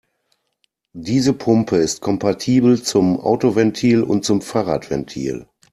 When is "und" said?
4.01-4.25